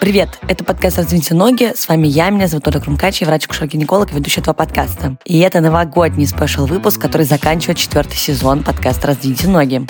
Привет, 0.00 0.38
это 0.48 0.64
подкаст 0.64 0.98
«Раздвиньте 0.98 1.34
ноги». 1.34 1.72
С 1.74 1.88
вами 1.88 2.08
я, 2.08 2.28
меня 2.28 2.46
зовут 2.46 2.68
Оля 2.68 2.80
Крумкач, 2.80 3.22
я 3.22 3.26
врач-акушер-гинеколог 3.26 4.12
и 4.12 4.16
ведущая 4.16 4.42
этого 4.42 4.54
подкаста. 4.54 5.16
И 5.24 5.38
это 5.38 5.60
новогодний 5.60 6.26
спешл-выпуск, 6.26 7.00
который 7.00 7.24
заканчивает 7.24 7.78
четвертый 7.78 8.16
сезон 8.16 8.64
подкаста 8.64 9.06
«Раздвиньте 9.06 9.48
ноги». 9.48 9.86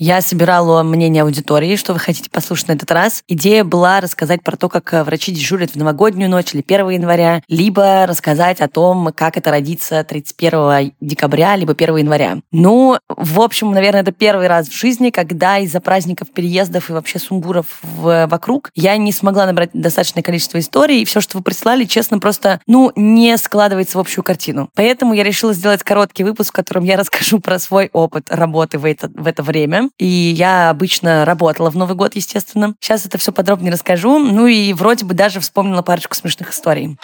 Я 0.00 0.20
собирала 0.20 0.84
мнение 0.84 1.24
аудитории, 1.24 1.74
что 1.74 1.92
вы 1.92 1.98
хотите 1.98 2.30
послушать 2.30 2.68
на 2.68 2.72
этот 2.74 2.88
раз. 2.92 3.24
Идея 3.26 3.64
была 3.64 4.00
рассказать 4.00 4.44
про 4.44 4.56
то, 4.56 4.68
как 4.68 4.94
э, 4.94 5.02
врачи 5.02 5.32
дежурят 5.32 5.72
в 5.72 5.76
новогоднюю 5.76 6.30
ночь 6.30 6.54
или 6.54 6.62
1 6.64 6.90
января, 6.90 7.42
либо 7.48 8.06
рассказать 8.06 8.60
о 8.60 8.68
том, 8.68 9.10
как 9.12 9.36
это 9.36 9.50
родится 9.50 10.04
31 10.04 10.92
декабря, 11.00 11.56
либо 11.56 11.72
1 11.72 11.96
января. 11.96 12.38
Ну, 12.52 12.96
в 13.08 13.40
общем, 13.40 13.72
наверное, 13.72 14.02
это 14.02 14.12
первый 14.12 14.46
раз 14.46 14.68
в 14.68 14.72
жизни, 14.72 15.10
когда 15.10 15.58
из-за 15.58 15.80
праздников, 15.80 16.28
переездов 16.32 16.90
и 16.90 16.92
вообще 16.92 17.18
сумбуров 17.18 17.66
в, 17.82 18.28
вокруг 18.28 18.70
я 18.76 18.96
не 18.98 19.10
смогла 19.10 19.46
набрать 19.46 19.70
достаточное 19.72 20.22
количество 20.22 20.60
историй, 20.60 21.02
и 21.02 21.06
все, 21.06 21.20
что 21.20 21.38
вы 21.38 21.42
прислали, 21.42 21.86
честно, 21.86 22.20
просто, 22.20 22.60
ну, 22.68 22.92
не 22.94 23.36
складывается 23.36 23.98
в 23.98 24.00
общую 24.00 24.22
картину. 24.22 24.70
Поэтому 24.76 25.14
я 25.14 25.24
решила 25.24 25.52
сделать 25.52 25.82
короткий 25.82 26.22
выпуск, 26.22 26.50
в 26.50 26.56
котором 26.56 26.84
я 26.84 26.96
расскажу 27.00 27.40
про 27.40 27.58
свой 27.58 27.90
опыт 27.92 28.26
работы 28.30 28.78
в 28.78 28.84
это, 28.84 29.10
в 29.12 29.26
это 29.26 29.42
время, 29.42 29.87
и 29.98 30.06
я 30.06 30.70
обычно 30.70 31.24
работала 31.24 31.70
в 31.70 31.76
Новый 31.76 31.96
год, 31.96 32.14
естественно. 32.16 32.74
Сейчас 32.80 33.06
это 33.06 33.18
все 33.18 33.32
подробнее 33.32 33.72
расскажу. 33.72 34.18
Ну 34.18 34.46
и 34.46 34.72
вроде 34.72 35.04
бы 35.04 35.14
даже 35.14 35.40
вспомнила 35.40 35.82
парочку 35.82 36.14
смешных 36.14 36.50
историй. 36.50 36.96